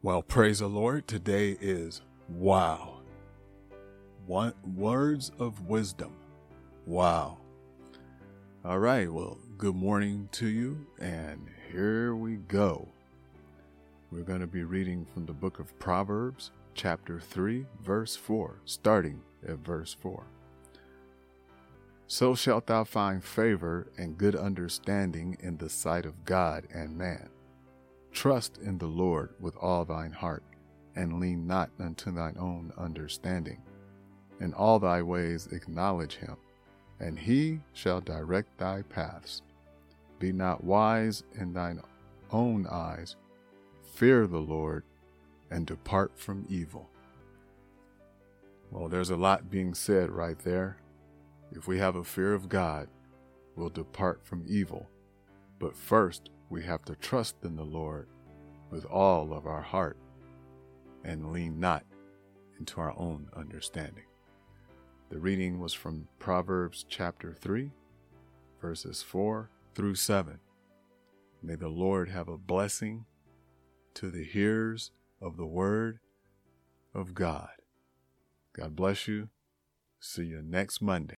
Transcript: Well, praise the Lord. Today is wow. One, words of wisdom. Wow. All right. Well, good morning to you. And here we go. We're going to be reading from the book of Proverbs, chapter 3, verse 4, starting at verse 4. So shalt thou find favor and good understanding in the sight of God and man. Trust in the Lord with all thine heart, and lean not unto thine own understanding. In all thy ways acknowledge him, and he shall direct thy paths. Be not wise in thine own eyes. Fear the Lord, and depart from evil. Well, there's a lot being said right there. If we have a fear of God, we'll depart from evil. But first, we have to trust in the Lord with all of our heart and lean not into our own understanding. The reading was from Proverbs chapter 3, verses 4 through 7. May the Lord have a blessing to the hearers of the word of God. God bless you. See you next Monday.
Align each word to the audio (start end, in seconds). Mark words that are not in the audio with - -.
Well, 0.00 0.22
praise 0.22 0.60
the 0.60 0.68
Lord. 0.68 1.08
Today 1.08 1.58
is 1.60 2.02
wow. 2.28 3.00
One, 4.28 4.54
words 4.76 5.32
of 5.40 5.66
wisdom. 5.66 6.12
Wow. 6.86 7.38
All 8.64 8.78
right. 8.78 9.12
Well, 9.12 9.38
good 9.56 9.74
morning 9.74 10.28
to 10.32 10.46
you. 10.46 10.86
And 11.00 11.48
here 11.72 12.14
we 12.14 12.36
go. 12.36 12.86
We're 14.12 14.22
going 14.22 14.38
to 14.38 14.46
be 14.46 14.62
reading 14.62 15.04
from 15.12 15.26
the 15.26 15.32
book 15.32 15.58
of 15.58 15.76
Proverbs, 15.80 16.52
chapter 16.74 17.18
3, 17.18 17.66
verse 17.82 18.14
4, 18.14 18.60
starting 18.66 19.20
at 19.48 19.58
verse 19.58 19.96
4. 20.00 20.22
So 22.06 22.36
shalt 22.36 22.68
thou 22.68 22.84
find 22.84 23.24
favor 23.24 23.88
and 23.98 24.16
good 24.16 24.36
understanding 24.36 25.36
in 25.40 25.56
the 25.56 25.68
sight 25.68 26.06
of 26.06 26.24
God 26.24 26.68
and 26.72 26.96
man. 26.96 27.30
Trust 28.18 28.58
in 28.58 28.78
the 28.78 28.86
Lord 28.86 29.30
with 29.38 29.56
all 29.58 29.84
thine 29.84 30.10
heart, 30.10 30.42
and 30.96 31.20
lean 31.20 31.46
not 31.46 31.70
unto 31.78 32.10
thine 32.10 32.34
own 32.36 32.72
understanding. 32.76 33.62
In 34.40 34.52
all 34.54 34.80
thy 34.80 35.02
ways 35.02 35.46
acknowledge 35.52 36.16
him, 36.16 36.36
and 36.98 37.16
he 37.16 37.60
shall 37.74 38.00
direct 38.00 38.58
thy 38.58 38.82
paths. 38.82 39.42
Be 40.18 40.32
not 40.32 40.64
wise 40.64 41.22
in 41.36 41.52
thine 41.52 41.80
own 42.32 42.66
eyes. 42.66 43.14
Fear 43.94 44.26
the 44.26 44.40
Lord, 44.40 44.82
and 45.52 45.64
depart 45.64 46.18
from 46.18 46.44
evil. 46.48 46.90
Well, 48.72 48.88
there's 48.88 49.10
a 49.10 49.16
lot 49.16 49.48
being 49.48 49.74
said 49.74 50.10
right 50.10 50.40
there. 50.40 50.78
If 51.52 51.68
we 51.68 51.78
have 51.78 51.94
a 51.94 52.02
fear 52.02 52.34
of 52.34 52.48
God, 52.48 52.88
we'll 53.54 53.68
depart 53.68 54.26
from 54.26 54.44
evil. 54.48 54.88
But 55.60 55.76
first, 55.76 56.30
we 56.50 56.62
have 56.62 56.84
to 56.86 56.94
trust 56.96 57.36
in 57.44 57.56
the 57.56 57.64
Lord 57.64 58.08
with 58.70 58.84
all 58.86 59.32
of 59.32 59.46
our 59.46 59.62
heart 59.62 59.96
and 61.04 61.32
lean 61.32 61.60
not 61.60 61.84
into 62.58 62.80
our 62.80 62.94
own 62.98 63.28
understanding. 63.36 64.04
The 65.10 65.18
reading 65.18 65.60
was 65.60 65.72
from 65.72 66.08
Proverbs 66.18 66.84
chapter 66.88 67.32
3, 67.32 67.70
verses 68.60 69.02
4 69.02 69.50
through 69.74 69.94
7. 69.94 70.38
May 71.42 71.54
the 71.54 71.68
Lord 71.68 72.08
have 72.10 72.28
a 72.28 72.36
blessing 72.36 73.04
to 73.94 74.10
the 74.10 74.24
hearers 74.24 74.90
of 75.20 75.36
the 75.36 75.46
word 75.46 76.00
of 76.94 77.14
God. 77.14 77.50
God 78.52 78.74
bless 78.74 79.06
you. 79.06 79.28
See 80.00 80.24
you 80.24 80.42
next 80.42 80.82
Monday. 80.82 81.06